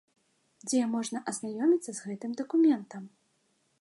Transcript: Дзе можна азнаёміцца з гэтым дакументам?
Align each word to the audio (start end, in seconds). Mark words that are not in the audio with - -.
Дзе 0.69 0.79
можна 0.93 1.21
азнаёміцца 1.31 1.91
з 1.99 2.09
гэтым 2.09 2.31
дакументам? 2.41 3.03